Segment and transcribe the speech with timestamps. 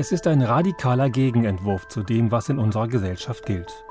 [0.00, 3.84] Es ist ein radikaler Gegenentwurf zu dem, was in unserer Gesellschaft gilt.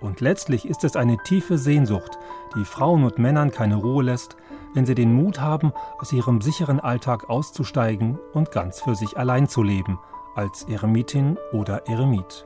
[0.00, 2.18] Und letztlich ist es eine tiefe Sehnsucht,
[2.56, 4.36] die Frauen und Männern keine Ruhe lässt,
[4.74, 9.46] wenn sie den Mut haben, aus ihrem sicheren Alltag auszusteigen und ganz für sich allein
[9.46, 10.00] zu leben,
[10.34, 12.44] als Eremitin oder Eremit.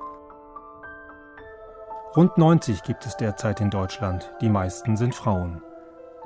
[2.14, 5.62] Rund 90 gibt es derzeit in Deutschland, die meisten sind Frauen.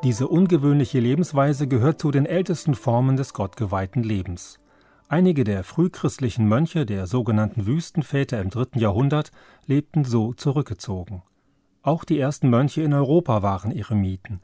[0.03, 4.59] Diese ungewöhnliche Lebensweise gehört zu den ältesten Formen des gottgeweihten Lebens.
[5.09, 9.31] Einige der frühchristlichen Mönche der sogenannten Wüstenväter im dritten Jahrhundert
[9.65, 11.23] lebten so zurückgezogen.
[11.83, 14.41] Auch die ersten Mönche in Europa waren Eremiten.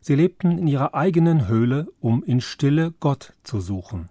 [0.00, 4.08] Sie lebten in ihrer eigenen Höhle, um in Stille Gott zu suchen.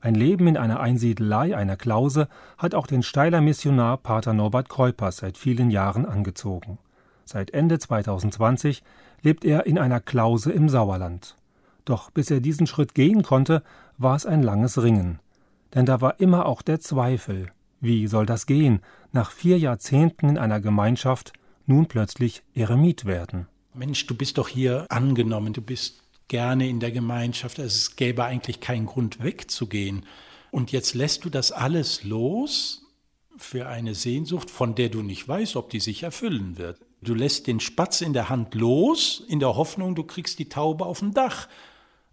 [0.00, 5.18] Ein Leben in einer Einsiedelei, einer Klause, hat auch den Steiler Missionar Pater Norbert Keupers
[5.18, 6.78] seit vielen Jahren angezogen.
[7.26, 8.82] Seit Ende 2020
[9.20, 11.36] lebt er in einer Klause im Sauerland.
[11.84, 13.62] Doch bis er diesen Schritt gehen konnte,
[13.98, 15.18] war es ein langes Ringen.
[15.74, 17.52] Denn da war immer auch der Zweifel.
[17.80, 18.80] Wie soll das gehen,
[19.12, 21.32] nach vier Jahrzehnten in einer Gemeinschaft
[21.66, 23.46] nun plötzlich Eremit werden?
[23.74, 28.24] Mensch, du bist doch hier angenommen, du bist gerne in der Gemeinschaft, also es gäbe
[28.24, 30.04] eigentlich keinen Grund wegzugehen.
[30.50, 32.82] Und jetzt lässt du das alles los
[33.36, 36.80] für eine Sehnsucht, von der du nicht weißt, ob die sich erfüllen wird.
[37.00, 40.84] Du lässt den Spatz in der Hand los, in der Hoffnung, du kriegst die Taube
[40.84, 41.48] auf dem Dach.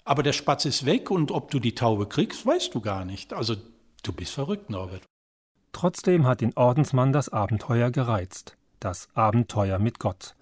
[0.06, 3.34] Aber der Spatz ist weg und ob du die Taube kriegst, weißt du gar nicht.
[3.34, 3.56] Also
[4.04, 5.02] du bist verrückt, Norbert.
[5.72, 8.56] Trotzdem hat den Ordensmann das Abenteuer gereizt.
[8.80, 10.36] Das Abenteuer mit Gott.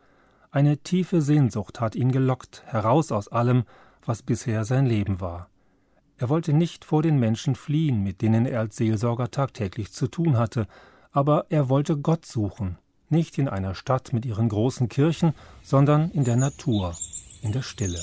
[0.52, 3.64] Eine tiefe Sehnsucht hat ihn gelockt, heraus aus allem,
[4.06, 5.50] was bisher sein Leben war.
[6.18, 10.38] Er wollte nicht vor den Menschen fliehen, mit denen er als Seelsorger tagtäglich zu tun
[10.38, 10.68] hatte,
[11.12, 12.78] aber er wollte Gott suchen,
[13.10, 15.34] nicht in einer Stadt mit ihren großen Kirchen,
[15.64, 16.96] sondern in der Natur,
[17.42, 18.02] in der Stille.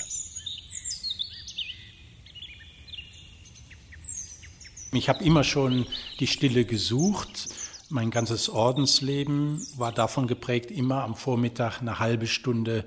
[4.92, 5.86] Ich habe immer schon
[6.18, 7.48] die Stille gesucht.
[7.90, 12.84] Mein ganzes Ordensleben war davon geprägt, immer am Vormittag eine halbe Stunde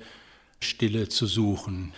[0.59, 1.93] Stille zu suchen.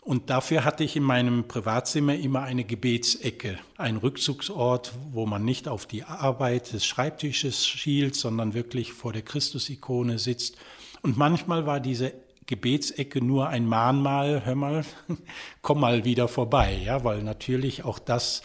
[0.00, 5.68] Und dafür hatte ich in meinem Privatzimmer immer eine Gebetsecke, ein Rückzugsort, wo man nicht
[5.68, 10.56] auf die Arbeit des Schreibtisches schielt, sondern wirklich vor der Christusikone sitzt.
[11.02, 12.14] Und manchmal war diese
[12.46, 14.84] Gebetsecke nur ein Mahnmal, hör mal,
[15.60, 18.42] komm mal wieder vorbei, ja, weil natürlich auch das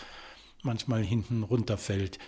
[0.64, 2.20] manchmal hinten runterfällt.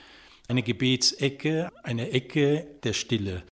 [0.48, 3.44] Eine Gebetsecke, eine Ecke der Stille.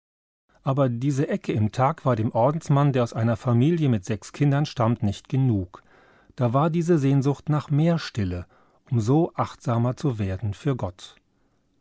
[0.63, 4.67] Aber diese Ecke im Tag war dem Ordensmann, der aus einer Familie mit sechs Kindern
[4.67, 5.83] stammt, nicht genug.
[6.37, 8.47] Da war diese Sehnsucht nach mehr Stille,
[8.91, 11.17] um so achtsamer zu werden für Gott.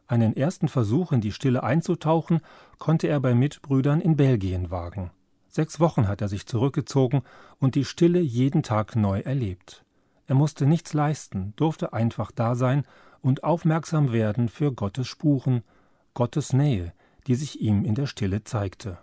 [0.07, 2.39] Einen ersten Versuch in die Stille einzutauchen,
[2.77, 5.11] konnte er bei Mitbrüdern in Belgien wagen.
[5.49, 7.21] Sechs Wochen hat er sich zurückgezogen
[7.59, 9.83] und die Stille jeden Tag neu erlebt.
[10.29, 12.85] Er musste nichts leisten, durfte einfach da sein
[13.19, 15.63] und aufmerksam werden für Gottes Spuren,
[16.13, 16.93] Gottes Nähe,
[17.25, 18.99] die sich ihm in der Stille zeigte.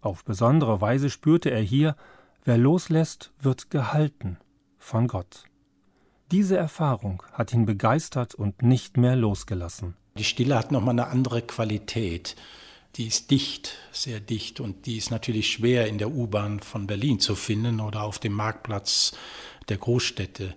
[0.00, 1.96] Auf besondere Weise spürte er hier,
[2.44, 4.38] wer loslässt, wird gehalten
[4.78, 5.46] von Gott.
[6.30, 9.96] Diese Erfahrung hat ihn begeistert und nicht mehr losgelassen.
[10.16, 12.36] Die Stille hat nochmal eine andere Qualität.
[12.94, 17.18] Die ist dicht, sehr dicht und die ist natürlich schwer in der U-Bahn von Berlin
[17.18, 19.14] zu finden oder auf dem Marktplatz
[19.68, 20.54] der Großstädte.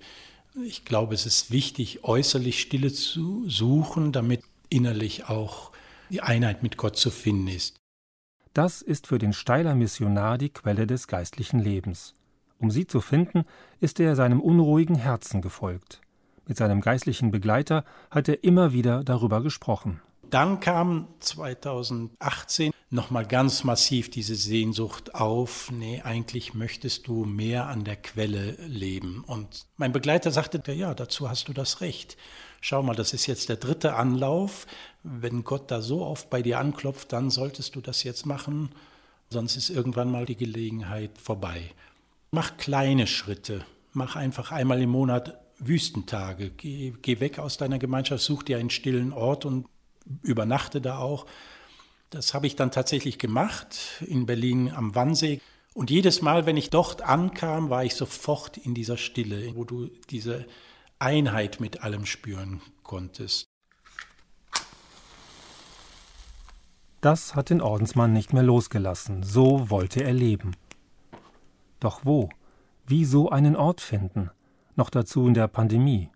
[0.65, 5.71] Ich glaube, es ist wichtig, äußerlich Stille zu suchen, damit innerlich auch
[6.09, 7.77] die Einheit mit Gott zu finden ist.
[8.53, 12.13] Das ist für den Steiler Missionar die Quelle des geistlichen Lebens.
[12.59, 13.45] Um sie zu finden,
[13.79, 16.01] ist er seinem unruhigen Herzen gefolgt.
[16.45, 20.01] Mit seinem geistlichen Begleiter hat er immer wieder darüber gesprochen.
[20.31, 27.83] Dann kam 2018 nochmal ganz massiv diese Sehnsucht auf, nee, eigentlich möchtest du mehr an
[27.83, 29.25] der Quelle leben.
[29.27, 32.15] Und mein Begleiter sagte, ja, dazu hast du das Recht.
[32.61, 34.67] Schau mal, das ist jetzt der dritte Anlauf.
[35.03, 38.69] Wenn Gott da so oft bei dir anklopft, dann solltest du das jetzt machen,
[39.29, 41.71] sonst ist irgendwann mal die Gelegenheit vorbei.
[42.31, 43.65] Mach kleine Schritte.
[43.91, 46.51] Mach einfach einmal im Monat Wüstentage.
[46.51, 49.65] Geh, geh weg aus deiner Gemeinschaft, such dir einen stillen Ort und
[50.21, 51.25] übernachte da auch.
[52.09, 55.39] Das habe ich dann tatsächlich gemacht in Berlin am Wannsee.
[55.73, 59.89] Und jedes Mal, wenn ich dort ankam, war ich sofort in dieser Stille, wo du
[60.09, 60.45] diese
[60.99, 63.45] Einheit mit allem spüren konntest.
[66.99, 70.55] Das hat den Ordensmann nicht mehr losgelassen, so wollte er leben.
[71.79, 72.29] Doch wo?
[72.85, 74.29] Wie so einen Ort finden?
[74.75, 76.09] Noch dazu in der Pandemie.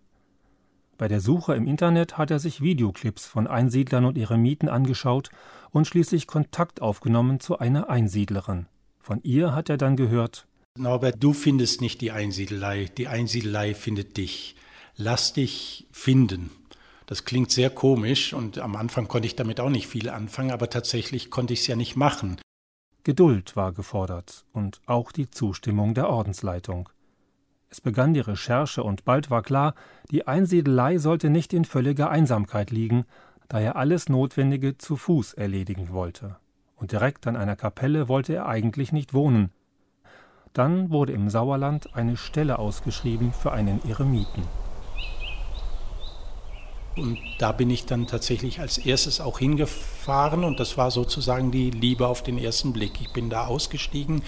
[0.98, 5.30] Bei der Suche im Internet hat er sich Videoclips von Einsiedlern und Eremiten angeschaut
[5.70, 8.66] und schließlich Kontakt aufgenommen zu einer Einsiedlerin.
[9.00, 10.46] Von ihr hat er dann gehört
[10.78, 14.56] Norbert, du findest nicht die Einsiedelei, die Einsiedelei findet dich.
[14.96, 16.50] Lass dich finden.
[17.06, 20.68] Das klingt sehr komisch und am Anfang konnte ich damit auch nicht viel anfangen, aber
[20.68, 22.40] tatsächlich konnte ich es ja nicht machen.
[23.04, 26.88] Geduld war gefordert und auch die Zustimmung der Ordensleitung.
[27.68, 29.74] Es begann die Recherche und bald war klar,
[30.10, 33.04] die Einsiedelei sollte nicht in völliger Einsamkeit liegen,
[33.48, 36.36] da er alles Notwendige zu Fuß erledigen wollte.
[36.76, 39.50] Und direkt an einer Kapelle wollte er eigentlich nicht wohnen.
[40.52, 44.42] Dann wurde im Sauerland eine Stelle ausgeschrieben für einen Eremiten.
[46.96, 51.70] Und da bin ich dann tatsächlich als erstes auch hingefahren und das war sozusagen die
[51.70, 53.00] Liebe auf den ersten Blick.
[53.02, 54.22] Ich bin da ausgestiegen,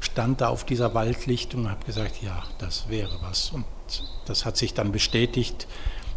[0.00, 3.50] stand da auf dieser Waldlichtung und habe gesagt, ja, das wäre was.
[3.50, 3.66] Und
[4.24, 5.66] das hat sich dann bestätigt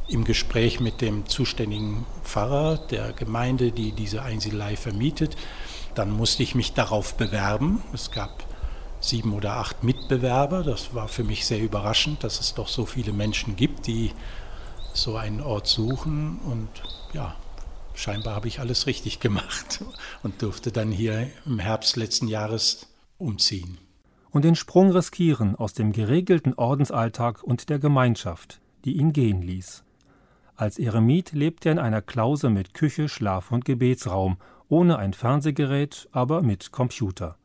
[0.07, 5.35] im Gespräch mit dem zuständigen Pfarrer der Gemeinde, die diese Einsiedelei vermietet.
[5.93, 7.81] Dann musste ich mich darauf bewerben.
[7.93, 8.45] Es gab
[9.01, 10.63] sieben oder acht Mitbewerber.
[10.63, 14.11] Das war für mich sehr überraschend, dass es doch so viele Menschen gibt, die
[14.97, 16.69] so einen Ort suchen und
[17.13, 17.35] ja,
[17.93, 19.83] scheinbar habe ich alles richtig gemacht
[20.23, 23.77] und durfte dann hier im Herbst letzten Jahres umziehen.
[24.29, 29.83] Und den Sprung riskieren aus dem geregelten Ordensalltag und der Gemeinschaft, die ihn gehen ließ.
[30.55, 34.37] Als Eremit lebt er in einer Klause mit Küche, Schlaf und Gebetsraum,
[34.69, 37.37] ohne ein Fernsehgerät, aber mit Computer.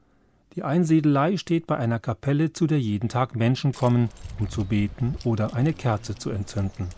[0.54, 5.16] Die Einsiedelei steht bei einer Kapelle, zu der jeden Tag Menschen kommen, um zu beten
[5.24, 6.88] oder eine Kerze zu entzünden.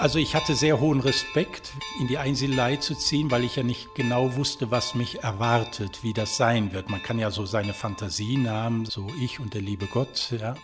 [0.00, 3.94] Also ich hatte sehr hohen Respekt, in die Einsiedelei zu ziehen, weil ich ja nicht
[3.94, 6.88] genau wusste, was mich erwartet, wie das sein wird.
[6.88, 10.32] Man kann ja so seine Fantasien haben, so ich und der liebe Gott.
[10.40, 10.54] Ja.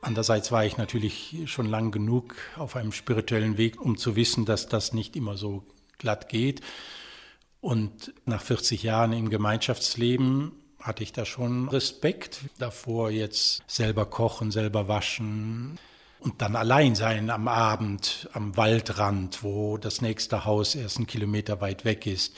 [0.00, 4.68] Andererseits war ich natürlich schon lang genug auf einem spirituellen Weg, um zu wissen, dass
[4.68, 5.64] das nicht immer so
[5.98, 6.60] glatt geht.
[7.60, 14.52] Und nach 40 Jahren im Gemeinschaftsleben hatte ich da schon Respekt davor, jetzt selber kochen,
[14.52, 15.80] selber waschen,
[16.20, 21.60] und dann allein sein am Abend am Waldrand, wo das nächste Haus erst einen Kilometer
[21.60, 22.34] weit weg ist.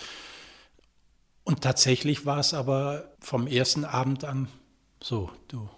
[1.44, 4.48] Und tatsächlich war es aber vom ersten Abend an
[5.02, 5.68] so, du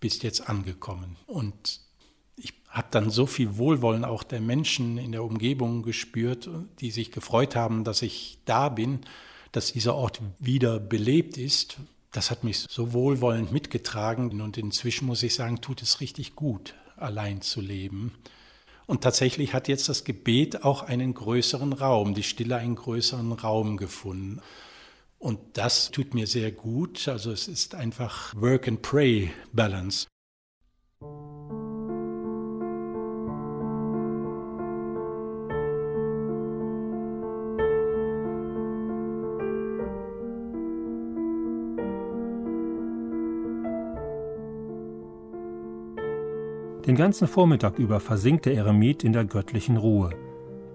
[0.00, 1.16] bist jetzt angekommen.
[1.26, 1.80] Und
[2.36, 6.50] ich habe dann so viel Wohlwollen auch der Menschen in der Umgebung gespürt,
[6.80, 9.00] die sich gefreut haben, dass ich da bin,
[9.52, 11.78] dass dieser Ort wieder belebt ist.
[12.10, 16.74] Das hat mich so wohlwollend mitgetragen und inzwischen muss ich sagen, tut es richtig gut
[16.96, 18.12] allein zu leben.
[18.86, 23.76] Und tatsächlich hat jetzt das Gebet auch einen größeren Raum, die Stille einen größeren Raum
[23.76, 24.40] gefunden.
[25.18, 27.08] Und das tut mir sehr gut.
[27.08, 30.06] Also es ist einfach Work and Pray Balance.
[46.86, 50.10] Den ganzen Vormittag über versinkt der Eremit in der göttlichen Ruhe.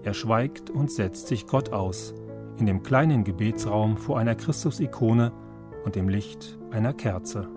[0.02, 2.12] Er schweigt und setzt sich Gott aus,
[2.58, 5.32] in dem kleinen Gebetsraum vor einer Christusikone
[5.86, 7.48] und dem Licht einer Kerze.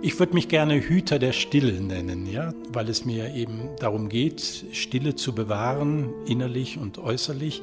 [0.00, 4.66] Ich würde mich gerne Hüter der Stille nennen, ja, weil es mir eben darum geht,
[4.70, 7.62] Stille zu bewahren, innerlich und äußerlich.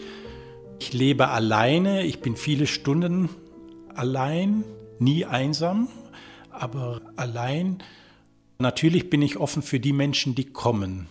[0.80, 3.30] Ich lebe alleine, ich bin viele Stunden
[3.96, 4.66] allein,
[5.00, 5.88] nie einsam,
[6.54, 7.84] aber allein,
[8.60, 11.08] natürlich bin ich offen für die Menschen, die kommen.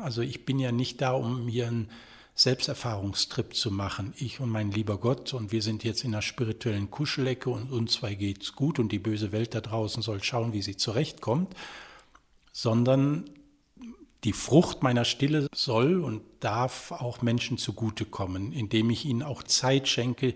[0.00, 1.88] Also ich bin ja nicht da, um mir einen
[2.34, 4.12] Selbsterfahrungstrip zu machen.
[4.18, 7.92] Ich und mein lieber Gott und wir sind jetzt in einer spirituellen Kuschelecke und uns
[7.92, 11.54] zwei geht's gut und die böse Welt da draußen soll schauen, wie sie zurechtkommt,
[12.52, 13.24] sondern
[14.24, 19.88] die Frucht meiner Stille soll und darf auch Menschen zugutekommen, indem ich ihnen auch Zeit
[19.88, 20.34] schenke.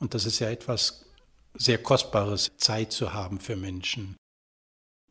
[0.00, 1.04] Und das ist ja etwas
[1.54, 4.16] sehr kostbares, Zeit zu haben für Menschen.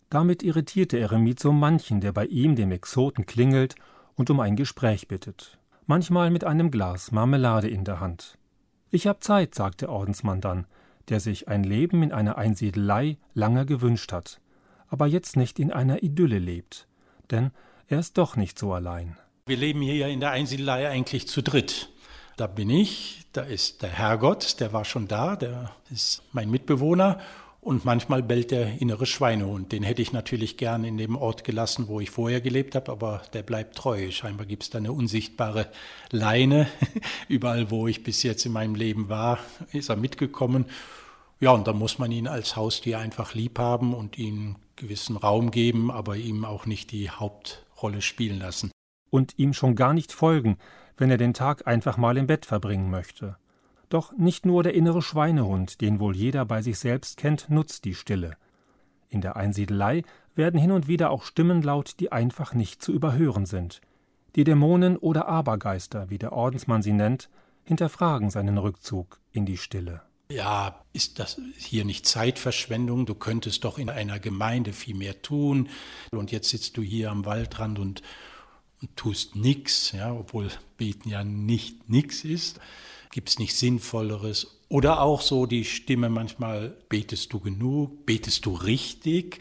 [0.09, 3.75] Damit irritierte Eremit so manchen, der bei ihm dem Exoten klingelt
[4.15, 8.37] und um ein Gespräch bittet, manchmal mit einem Glas Marmelade in der Hand.
[8.89, 10.67] Ich hab Zeit, sagt der Ordensmann dann,
[11.07, 14.41] der sich ein Leben in einer Einsiedelei lange gewünscht hat,
[14.87, 16.87] aber jetzt nicht in einer Idylle lebt,
[17.31, 17.51] denn
[17.87, 19.17] er ist doch nicht so allein.
[19.45, 21.89] Wir leben hier ja in der Einsiedelei eigentlich zu dritt.
[22.41, 27.19] Da bin ich, da ist der Herrgott, der war schon da, der ist mein Mitbewohner
[27.59, 29.71] und manchmal bellt der innere Schweinehund.
[29.71, 33.21] Den hätte ich natürlich gern in dem Ort gelassen, wo ich vorher gelebt habe, aber
[33.33, 34.09] der bleibt treu.
[34.09, 35.67] Scheinbar gibt es da eine unsichtbare
[36.09, 36.65] Leine.
[37.27, 39.37] Überall, wo ich bis jetzt in meinem Leben war,
[39.71, 40.65] ist er mitgekommen.
[41.39, 45.51] Ja, und da muss man ihn als Haustier einfach lieb haben und ihm gewissen Raum
[45.51, 48.71] geben, aber ihm auch nicht die Hauptrolle spielen lassen.
[49.11, 50.57] Und ihm schon gar nicht folgen,
[51.01, 53.35] wenn er den Tag einfach mal im Bett verbringen möchte.
[53.89, 57.95] Doch nicht nur der innere Schweinehund, den wohl jeder bei sich selbst kennt, nutzt die
[57.95, 58.37] Stille.
[59.09, 60.03] In der Einsiedelei
[60.35, 63.81] werden hin und wieder auch Stimmen laut, die einfach nicht zu überhören sind.
[64.35, 67.29] Die Dämonen oder Abergeister, wie der Ordensmann sie nennt,
[67.63, 70.03] hinterfragen seinen Rückzug in die Stille.
[70.29, 73.07] Ja, ist das hier nicht Zeitverschwendung?
[73.07, 75.67] Du könntest doch in einer Gemeinde viel mehr tun.
[76.11, 78.03] Und jetzt sitzt du hier am Waldrand und,
[78.81, 82.59] und tust nichts, ja, obwohl Beten ja nicht nichts ist.
[83.11, 84.59] Gibt es nicht Sinnvolleres?
[84.69, 88.05] Oder auch so die Stimme manchmal, betest du genug?
[88.05, 89.39] Betest du richtig?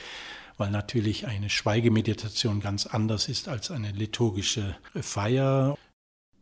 [0.59, 5.79] Weil natürlich eine Schweigemeditation ganz anders ist als eine liturgische Feier.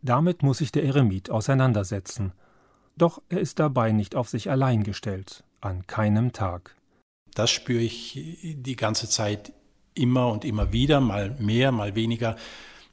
[0.03, 2.33] Damit muss sich der Eremit auseinandersetzen.
[2.97, 6.75] Doch er ist dabei nicht auf sich allein gestellt, an keinem Tag.
[7.35, 9.53] Das spüre ich die ganze Zeit
[9.95, 12.37] immer und immer wieder, mal mehr, mal weniger,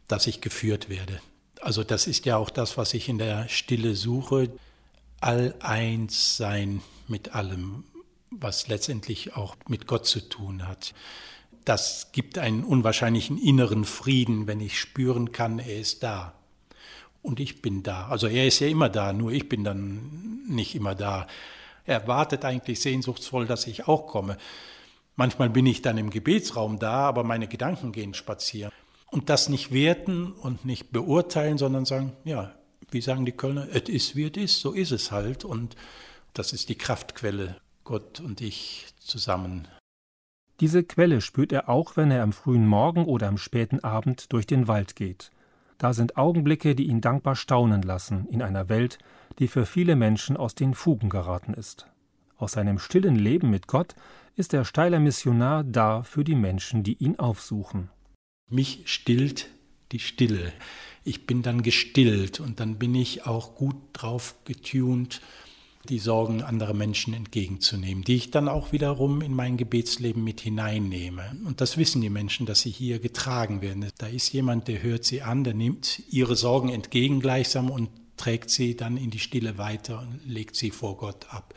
[0.08, 1.20] dass ich geführt werde.
[1.62, 4.52] Also das ist ja auch das, was ich in der Stille suche,
[5.20, 7.86] all eins sein mit allem,
[8.30, 10.94] was letztendlich auch mit Gott zu tun hat.
[11.64, 16.36] Das gibt einen unwahrscheinlichen inneren Frieden, wenn ich spüren kann, er ist da
[17.26, 18.08] und ich bin da.
[18.08, 21.28] Also er ist ja immer da, nur ich bin dann nicht immer da.
[21.86, 24.38] Er wartet eigentlich sehnsuchtsvoll, dass ich auch komme.
[25.16, 28.72] Manchmal bin ich dann im Gebetsraum da, aber meine Gedanken gehen spazieren.
[29.12, 32.54] Und das nicht werten und nicht beurteilen, sondern sagen, ja,
[32.92, 35.46] wie sagen die Kölner, es ist, wie es ist, so ist es halt.
[35.46, 35.76] Und
[36.34, 39.68] das ist die Kraftquelle, Gott und ich zusammen.
[40.60, 44.48] Diese Quelle spürt er auch, wenn er am frühen Morgen oder am späten Abend durch
[44.48, 45.32] den Wald geht.
[45.78, 48.98] Da sind Augenblicke, die ihn dankbar staunen lassen in einer Welt,
[49.40, 51.88] die für viele Menschen aus den Fugen geraten ist.
[52.38, 53.96] Aus seinem stillen Leben mit Gott
[54.36, 57.90] ist der steiler Missionar da für die Menschen, die ihn aufsuchen.
[58.50, 59.50] Mich stillt
[59.92, 60.54] die Stille.
[61.04, 65.22] Ich bin dann gestillt und dann bin ich auch gut drauf getunt,
[65.90, 71.38] die Sorgen anderer Menschen entgegenzunehmen, die ich dann auch wiederum in mein Gebetsleben mit hineinnehme.
[71.46, 73.88] Und das wissen die Menschen, dass sie hier getragen werden.
[73.98, 78.50] Da ist jemand, der hört sie an, der nimmt ihre Sorgen entgegen gleichsam und trägt
[78.50, 81.54] sie dann in die Stille weiter und legt sie vor Gott ab.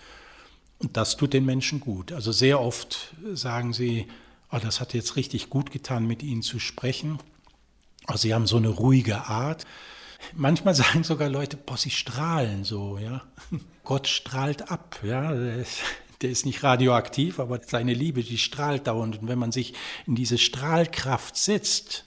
[0.79, 2.13] Und das tut den Menschen gut.
[2.13, 4.07] Also sehr oft sagen sie,
[4.51, 7.19] oh, das hat jetzt richtig gut getan, mit ihnen zu sprechen.
[8.07, 9.67] Also sie haben so eine ruhige Art.
[10.35, 13.23] Manchmal sagen sogar Leute, boah, sie strahlen so, ja.
[13.85, 15.33] Gott strahlt ab, ja.
[16.21, 19.21] Der ist nicht radioaktiv, aber seine Liebe, die strahlt dauernd.
[19.21, 19.75] Und wenn man sich
[20.07, 22.05] in diese Strahlkraft setzt,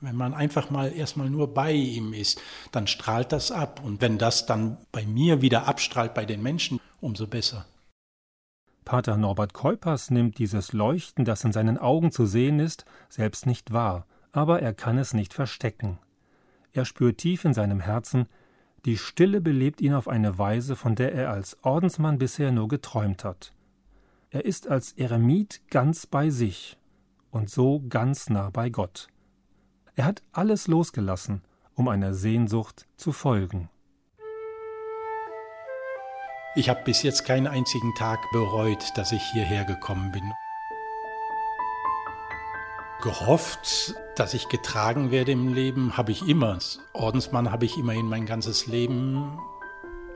[0.00, 2.40] wenn man einfach mal erstmal nur bei ihm ist,
[2.72, 3.80] dann strahlt das ab.
[3.84, 7.64] Und wenn das dann bei mir wieder abstrahlt bei den Menschen, umso besser.
[8.84, 13.72] Pater Norbert Keupers nimmt dieses Leuchten, das in seinen Augen zu sehen ist, selbst nicht
[13.72, 15.98] wahr, aber er kann es nicht verstecken.
[16.72, 18.26] Er spürt tief in seinem Herzen,
[18.84, 23.22] die Stille belebt ihn auf eine Weise, von der er als Ordensmann bisher nur geträumt
[23.24, 23.52] hat.
[24.30, 26.78] Er ist als Eremit ganz bei sich
[27.30, 29.08] und so ganz nah bei Gott.
[29.94, 31.42] Er hat alles losgelassen,
[31.74, 33.68] um einer Sehnsucht zu folgen.
[36.54, 40.32] Ich habe bis jetzt keinen einzigen Tag bereut, dass ich hierher gekommen bin
[43.02, 46.54] gehofft, dass ich getragen werde im Leben, habe ich immer.
[46.54, 49.38] Als Ordensmann habe ich immerhin mein ganzes Leben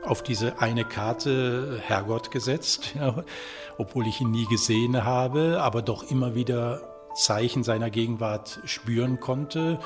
[0.03, 3.23] auf diese eine Karte Herrgott gesetzt, ja,
[3.77, 6.81] obwohl ich ihn nie gesehen habe, aber doch immer wieder
[7.13, 9.79] Zeichen seiner Gegenwart spüren konnte.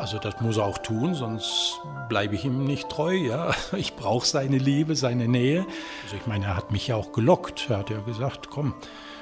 [0.00, 1.78] Also das muss er auch tun, sonst
[2.08, 3.14] bleibe ich ihm nicht treu.
[3.14, 3.54] Ja?
[3.76, 5.66] Ich brauche seine Liebe, seine Nähe.
[6.04, 7.66] Also ich meine, er hat mich ja auch gelockt.
[7.68, 8.72] Er hat ja gesagt, komm,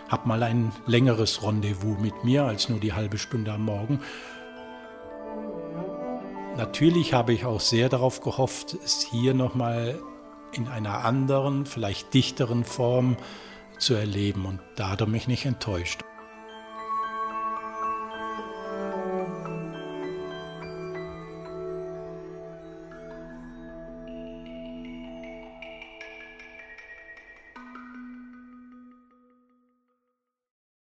[0.09, 4.01] hab mal ein längeres Rendezvous mit mir als nur die halbe Stunde am Morgen.
[6.57, 9.99] Natürlich habe ich auch sehr darauf gehofft, es hier nochmal
[10.53, 13.17] in einer anderen, vielleicht dichteren Form
[13.79, 16.03] zu erleben und da hat er mich nicht enttäuscht.